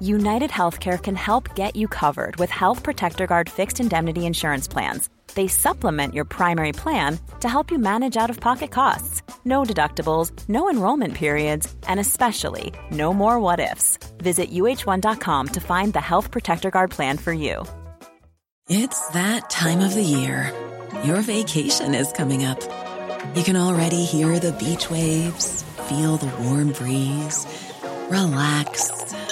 [0.00, 5.08] United Healthcare can help get you covered with Health Protector Guard fixed indemnity insurance plans
[5.36, 9.22] they supplement your primary plan to help you manage out of pocket costs.
[9.44, 13.98] No deductibles, no enrollment periods, and especially no more what ifs.
[14.18, 17.64] Visit uh1.com to find the Health Protector Guard plan for you.
[18.68, 20.52] It's that time of the year.
[21.04, 22.60] Your vacation is coming up.
[23.36, 27.46] You can already hear the beach waves, feel the warm breeze,
[28.08, 28.90] relax,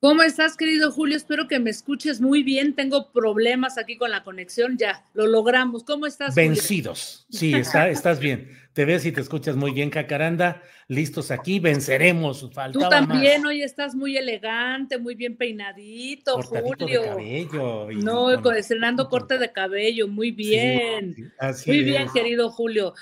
[0.00, 1.16] ¿Cómo estás, querido Julio?
[1.16, 2.74] Espero que me escuches muy bien.
[2.74, 4.76] Tengo problemas aquí con la conexión.
[4.76, 5.84] Ya, lo logramos.
[5.84, 6.34] ¿Cómo estás?
[6.34, 7.26] Vencidos.
[7.30, 8.50] Sí, está, estás bien.
[8.74, 10.62] Te ves y te escuchas muy bien, Cacaranda.
[10.86, 12.40] Listos aquí, venceremos.
[12.72, 17.00] Tú también, hoy estás muy elegante, muy bien peinadito, Julio.
[17.00, 17.88] De cabello.
[17.92, 20.08] no, estrenando corte de cabello.
[20.08, 21.32] Muy bien.
[21.66, 22.92] muy bien, querido Julio.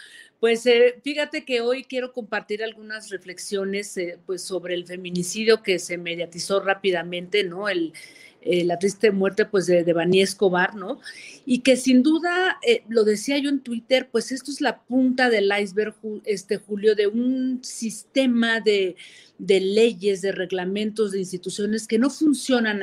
[0.44, 5.78] Pues eh, fíjate que hoy quiero compartir algunas reflexiones eh, pues sobre el feminicidio que
[5.78, 7.70] se mediatizó rápidamente, ¿no?
[7.70, 7.94] El,
[8.42, 11.00] eh, la triste muerte pues de, de Escobar, ¿no?
[11.46, 12.58] Y que sin duda,
[12.90, 15.94] lo decía yo en Twitter, pues esto es la punta del iceberg,
[16.26, 18.96] este Julio, de un sistema de,
[19.38, 22.82] de leyes, de reglamentos, de instituciones que no funcionan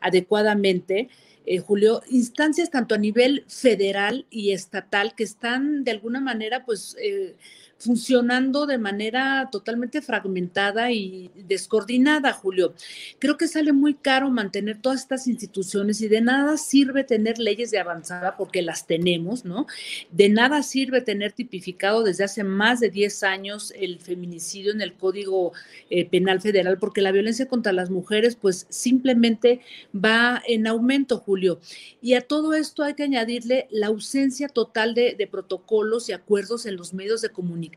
[0.00, 1.08] adecuadamente
[1.46, 6.96] eh, Julio, instancias tanto a nivel federal y estatal que están de alguna manera, pues,
[7.00, 7.36] eh,
[7.84, 12.74] funcionando de manera totalmente fragmentada y descoordinada, Julio.
[13.18, 17.70] Creo que sale muy caro mantener todas estas instituciones y de nada sirve tener leyes
[17.70, 19.66] de avanzada porque las tenemos, ¿no?
[20.10, 24.94] De nada sirve tener tipificado desde hace más de 10 años el feminicidio en el
[24.94, 25.52] Código
[25.90, 29.60] eh, Penal Federal porque la violencia contra las mujeres pues simplemente
[29.94, 31.60] va en aumento, Julio.
[32.00, 36.64] Y a todo esto hay que añadirle la ausencia total de, de protocolos y acuerdos
[36.64, 37.73] en los medios de comunicación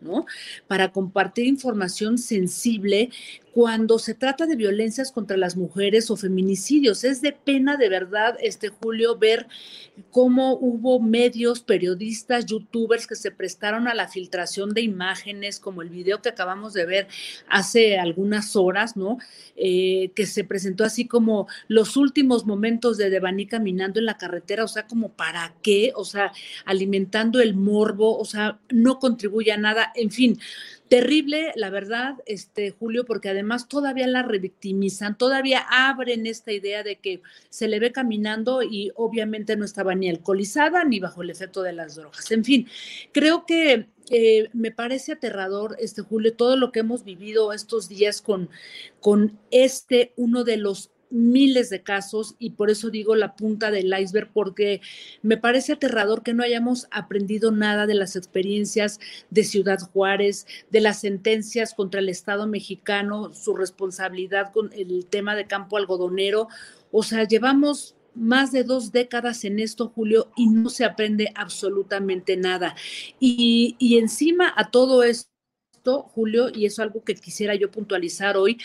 [0.00, 0.26] ¿no?
[0.66, 3.10] Para compartir información sensible
[3.52, 7.04] cuando se trata de violencias contra las mujeres o feminicidios.
[7.04, 9.48] Es de pena de verdad, este Julio, ver
[10.10, 15.90] cómo hubo medios, periodistas, youtubers que se prestaron a la filtración de imágenes, como el
[15.90, 17.08] video que acabamos de ver
[17.48, 19.18] hace algunas horas, ¿no?
[19.56, 24.64] Eh, que se presentó así como los últimos momentos de Devani caminando en la carretera,
[24.64, 26.32] o sea, como para qué, o sea,
[26.64, 30.38] alimentando el morbo, o sea, no contribuye a nada, en fin
[30.90, 36.96] Terrible, la verdad, este Julio, porque además todavía la revictimizan, todavía abren esta idea de
[36.96, 41.62] que se le ve caminando y obviamente no estaba ni alcoholizada ni bajo el efecto
[41.62, 42.32] de las drogas.
[42.32, 42.66] En fin,
[43.12, 48.20] creo que eh, me parece aterrador, este Julio, todo lo que hemos vivido estos días
[48.20, 48.50] con,
[48.98, 53.92] con este, uno de los miles de casos y por eso digo la punta del
[53.98, 54.80] iceberg, porque
[55.22, 59.00] me parece aterrador que no hayamos aprendido nada de las experiencias
[59.30, 65.34] de Ciudad Juárez, de las sentencias contra el Estado mexicano, su responsabilidad con el tema
[65.34, 66.48] de campo algodonero.
[66.92, 72.36] O sea, llevamos más de dos décadas en esto, Julio, y no se aprende absolutamente
[72.36, 72.74] nada.
[73.18, 75.30] Y, y encima a todo esto,
[75.84, 78.58] Julio, y eso es algo que quisiera yo puntualizar hoy,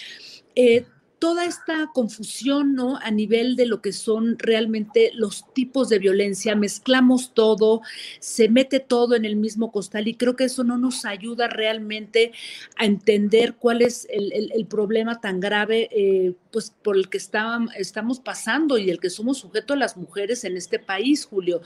[0.56, 0.86] eh,
[1.26, 2.98] toda esta confusión, ¿no?
[2.98, 7.82] A nivel de lo que son realmente los tipos de violencia, mezclamos todo,
[8.20, 12.32] se mete todo en el mismo costal y creo que eso no nos ayuda realmente
[12.78, 18.78] a entender cuál es el, problema tan grave, eh, pues por el que estamos pasando
[18.78, 21.64] y el que somos sujetos las mujeres en este país, Julio.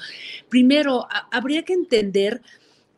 [0.48, 2.42] Primero, habría que entender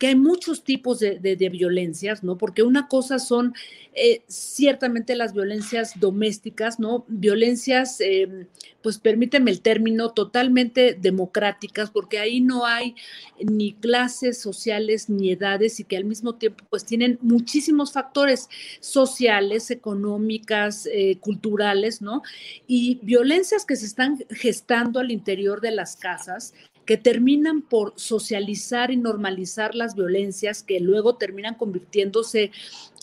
[0.01, 2.35] que hay muchos tipos de, violencias, ¿no?
[2.35, 3.53] Porque una cosa son
[3.93, 7.05] eh, ciertamente las violencias domésticas, ¿no?
[7.07, 8.47] Violencias, em,
[8.81, 12.95] pues permíteme el término, totalmente democráticas, porque ahí no hay
[13.39, 18.49] ni clases sociales ni edades y que al mismo tiempo pues tienen muchísimos factores
[18.79, 22.23] sociales, económicas, eh, culturales, ¿no?
[22.65, 26.55] Y violencias que se están gestando al interior de las casas
[26.91, 32.51] que terminan por socializar y normalizar las violencias que luego terminan convirtiéndose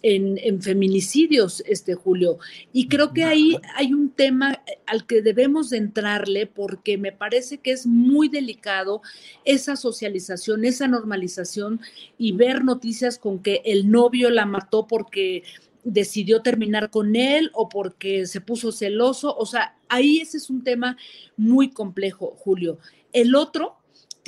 [0.03, 2.37] en, feminicidios, este Julio.
[2.71, 7.61] Y creo que ahí hay un tema al que debemos de entrarle porque me parece
[7.61, 9.01] que es muy delicado
[9.47, 11.81] esa socialización, esa normalización
[12.19, 15.45] y ver noticias con que el novio la mató porque
[15.83, 19.35] decidió terminar con él o porque se puso celoso.
[19.35, 20.99] O sea, ahí ese es un tema
[21.39, 22.79] muy complejo, Julio.
[23.15, 23.78] El otro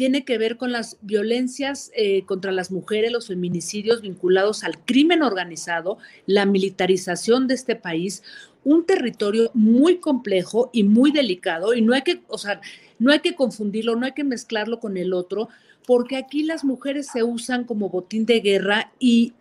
[0.00, 5.22] tiene que ver con las violencias eh, contra las mujeres, los feminicidios vinculados al crimen
[5.22, 8.22] organizado, la militarización de este país,
[8.64, 12.62] un territorio muy complejo y muy delicado y no hay que, o sea,
[12.98, 15.50] no hay que confundirlo, no hay que mezclarlo con el otro,
[15.86, 19.34] porque aquí las mujeres se usan como botín de guerra y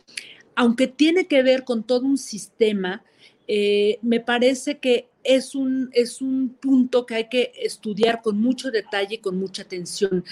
[0.56, 3.02] aunque tiene que ver con todo un sistema,
[3.52, 8.70] eh, me parece que es un, es un punto que hay que estudiar con mucho
[8.70, 10.24] detalle y con mucha atención.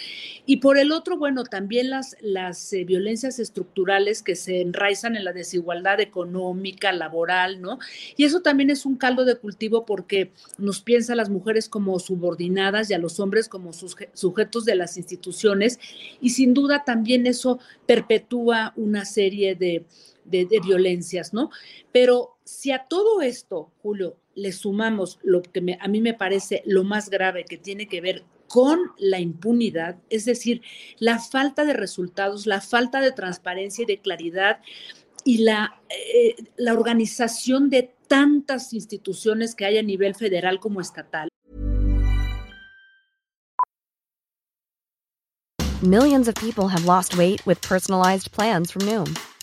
[0.46, 5.26] Y por el otro, bueno, también las, las eh, violencias estructurales que se enraizan en
[5.26, 7.80] la desigualdad económica, laboral, ¿no?
[8.18, 11.98] Y eso también es un caldo de cultivo porque nos piensa a las mujeres como
[11.98, 15.80] subordinadas y a los hombres como sujetos de las instituciones.
[16.22, 19.86] Y sin duda también eso perpetúa una serie de,
[20.28, 21.50] de violencias, ¿no?
[21.92, 26.84] Pero si a todo esto, Julio, le sumamos lo que a mí me parece lo
[26.84, 30.62] más grave que tiene que ver con la impunidad, es decir,
[31.00, 34.62] la falta de resultados, la falta de transparencia y de claridad
[35.26, 41.28] y la, eh, la organización de tantas instituciones que hay a nivel federal como estatal.
[45.84, 49.16] Millions of people have lost weight with personalized plans from Noom,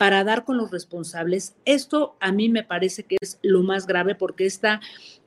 [0.00, 4.14] Para dar con los responsables, esto a mí me parece que es lo más grave
[4.14, 4.80] porque esta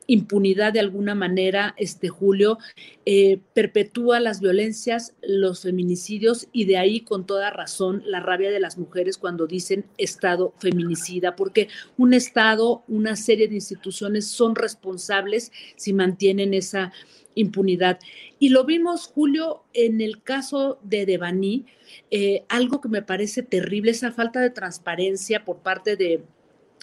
[0.07, 2.57] impunidad de alguna manera, este Julio,
[3.05, 8.59] eh, perpetúa las violencias, los feminicidios y de ahí con toda razón la rabia de
[8.59, 15.51] las mujeres cuando dicen Estado feminicida, porque un Estado, una serie de instituciones son responsables
[15.75, 16.91] si mantienen esa
[17.35, 17.99] impunidad.
[18.39, 21.65] Y lo vimos, Julio, en el caso de Devani,
[22.11, 26.23] eh, algo que me parece terrible, esa falta de transparencia por parte de,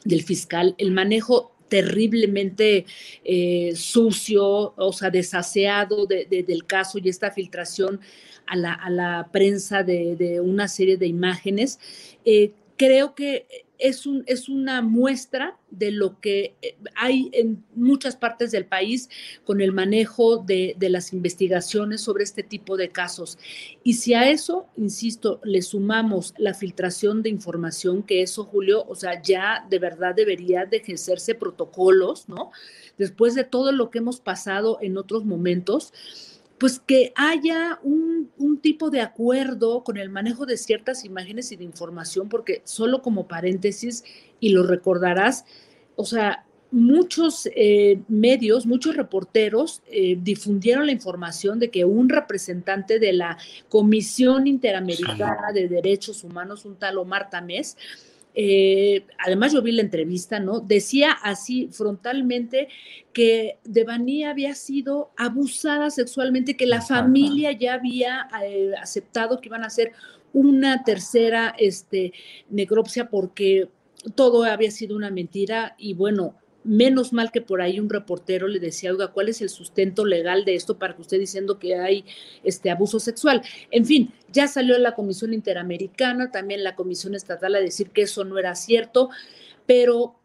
[0.04, 2.84] del fiscal, el manejo terriblemente
[3.24, 8.00] eh, sucio, o sea, desaseado del caso y esta filtración
[8.46, 8.56] a
[8.90, 11.78] la, prensa de, una serie de imágenes.
[12.24, 13.46] Eh, creo que
[13.80, 19.08] es, un, es una muestra de lo que eh, hay en muchas partes del país
[19.44, 23.38] con el manejo de, las investigaciones sobre este tipo de casos.
[23.84, 28.94] Y si a eso, insisto, le sumamos la filtración de información, que eso, Julio, o
[28.94, 32.50] sea, ya de verdad debería de ejercerse protocolos, ¿no?
[32.98, 35.92] Después de todo lo que hemos pasado en otros momentos,
[36.60, 38.20] pues que haya un,
[38.60, 43.26] tipo de acuerdo con el manejo de ciertas imágenes y de información, porque solo como
[43.26, 44.04] paréntesis,
[44.38, 45.46] y lo recordarás,
[45.96, 52.98] o sea, muchos eh, medios, muchos reporteros eh, difundieron la información de que un representante
[52.98, 53.38] de la
[53.70, 57.78] Comisión Interamericana de Derechos Humanos, un tal Omar Tamés,
[58.34, 60.60] eh, además yo vi la entrevista, ¿no?
[60.60, 62.68] Decía así frontalmente
[63.12, 69.64] que Devani había sido abusada sexualmente, que la familia ya había eh, aceptado que iban
[69.64, 69.92] a hacer
[70.32, 72.12] una tercera este,
[72.48, 73.68] necropsia porque
[74.14, 78.60] todo había sido una mentira y bueno, Menos mal que por ahí un reportero le
[78.60, 82.04] decía, oiga, ¿cuál es el sustento legal de esto para que usted diciendo que hay
[82.44, 83.42] este abuso sexual?
[83.70, 88.24] En fin, ya salió la Comisión Interamericana, también la Comisión Estatal a decir que eso
[88.24, 89.10] no era cierto,
[89.66, 90.16] pero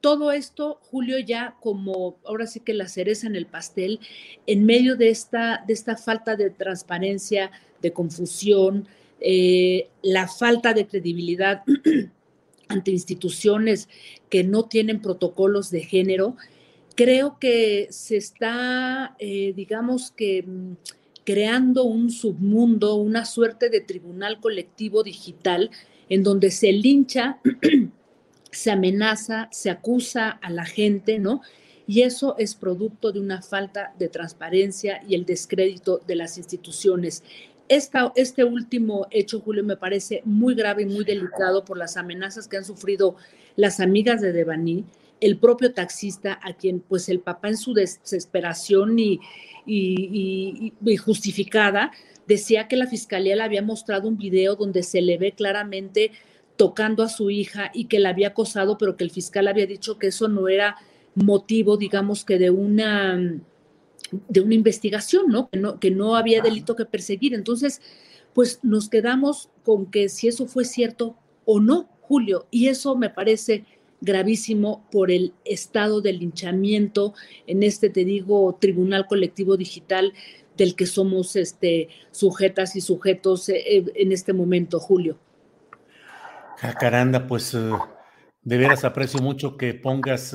[0.00, 4.00] todo esto, Julio, ya como ahora sí que la cereza en el pastel,
[4.46, 7.50] en medio de esta, de esta falta de transparencia,
[7.82, 8.86] de confusión,
[9.20, 11.62] eh, la falta de credibilidad
[12.68, 13.88] ante instituciones
[14.30, 16.36] que no tienen protocolos de género,
[16.94, 20.72] creo que se está, eh, digamos que, mm,
[21.24, 25.70] creando un submundo, una suerte de tribunal colectivo digital
[26.08, 27.38] en donde se lincha,
[28.50, 31.42] se amenaza, se acusa a la gente, ¿no?
[31.86, 37.22] Y eso es producto de una falta de transparencia y el descrédito de las instituciones
[37.68, 42.56] este último hecho, Julio, me parece muy grave y muy delicado por las amenazas que
[42.56, 43.16] han sufrido
[43.56, 44.84] las amigas de Devani,
[45.20, 49.20] el propio taxista, a quien pues el papá en su desesperación y,
[49.66, 51.92] y, justificada
[52.26, 56.12] decía que la fiscalía le había mostrado un video donde se le ve claramente
[56.56, 59.98] tocando a su hija y que la había acosado, pero que el fiscal había dicho
[59.98, 60.76] que eso no era
[61.14, 63.18] motivo, digamos que de una
[64.10, 65.48] de una investigación, ¿no?
[65.50, 65.78] Que, ¿no?
[65.78, 67.34] que no había delito que perseguir.
[67.34, 67.80] Entonces,
[68.34, 73.10] pues nos quedamos con que si eso fue cierto o no, Julio, y eso me
[73.10, 73.64] parece
[74.00, 77.14] gravísimo por el estado de linchamiento
[77.46, 80.12] en este, te digo, tribunal colectivo digital
[80.56, 85.18] del que somos este, sujetas y sujetos eh, eh, en este momento, Julio.
[86.58, 87.70] Jacaranda, pues eh,
[88.42, 90.34] de veras aprecio mucho que pongas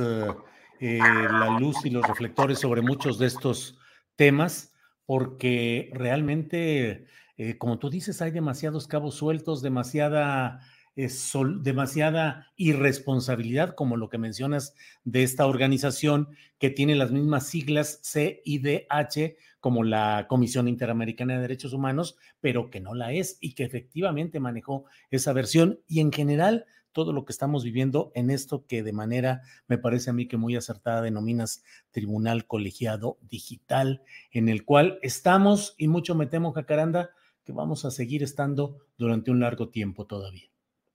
[0.86, 3.78] eh, la luz y los reflectores sobre muchos de estos
[4.18, 4.74] temas,
[5.06, 7.06] porque realmente,
[7.38, 10.60] eh, como tú dices, hay demasiados cabos sueltos, demasiada,
[10.98, 11.08] eh,
[11.62, 14.75] demasiada irresponsabilidad, como lo que mencionas
[15.06, 16.28] de esta organización
[16.60, 22.82] que tiene las mismas siglas CIDH como la Comisión Interamericana de Derechos Humanos, pero que
[22.82, 25.80] no la es y que efectivamente manejó esa versión.
[25.88, 30.12] Y en general todo lo que estamos viviendo en esto que de manera, me parece
[30.12, 36.16] a mí que muy acertada denominas Tribunal Colegiado Digital, en el cual estamos y mucho
[36.16, 37.10] me temo, Jacaranda,
[37.44, 40.50] que vamos a seguir estando durante un largo tiempo todavía.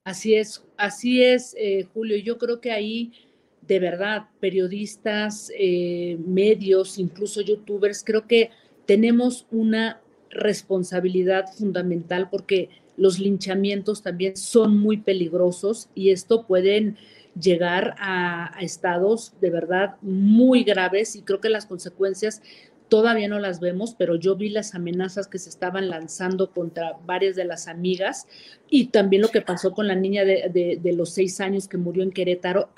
[0.04, 2.16] Así es, así es, eh, Julio.
[2.16, 3.12] Yo creo que ahí,
[3.60, 8.50] de verdad, periodistas, eh, medios, incluso youtubers, creo que
[8.86, 10.00] tenemos una
[10.30, 16.96] responsabilidad fundamental porque los linchamientos también son muy peligrosos y esto pueden
[17.40, 22.42] llegar a, estados de verdad muy graves y creo que las consecuencias
[22.88, 27.36] todavía no las vemos, pero yo vi las amenazas que se estaban lanzando contra varias
[27.36, 28.26] de las amigas
[28.70, 32.10] y también lo que pasó con la niña de, los seis años que murió en
[32.10, 32.70] Querétaro,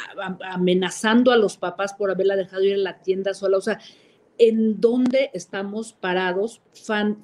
[0.45, 3.57] amenazando a los papás por haberla dejado ir a la tienda sola.
[3.57, 3.79] O sea,
[4.40, 6.62] en dónde estamos parados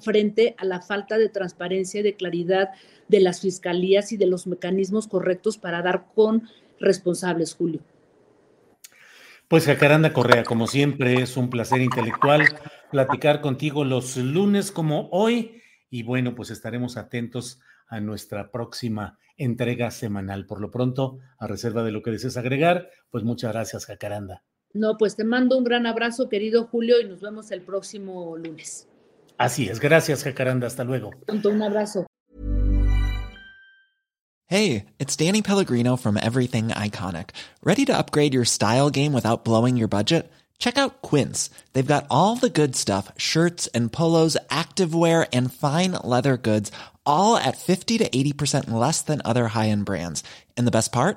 [0.00, 2.68] frente a la falta de transparencia y de claridad
[3.08, 7.80] de las fiscalías y de los mecanismos correctos para dar con responsables, Julio.
[9.48, 12.44] Pues Jacaranda Correa, como siempre, es un placer intelectual
[12.90, 19.90] platicar contigo los lunes como hoy y bueno, pues estaremos atentos a nuestra próxima entrega
[19.90, 20.44] semanal.
[20.44, 24.42] Por lo pronto, a reserva de lo que desees agregar, pues muchas gracias, Jacaranda.
[24.76, 28.86] No, pues te mando un gran abrazo, querido Julio, y nos vemos el próximo lunes.
[29.38, 31.12] Así es, gracias, Jacaranda, hasta luego.
[31.28, 32.06] Un abrazo.
[34.48, 37.30] Hey, it's Danny Pellegrino from Everything Iconic.
[37.64, 40.30] Ready to upgrade your style game without blowing your budget?
[40.58, 41.48] Check out Quince.
[41.72, 46.70] They've got all the good stuff shirts and polos, activewear, and fine leather goods,
[47.06, 50.22] all at 50 to 80% less than other high end brands.
[50.56, 51.16] And the best part?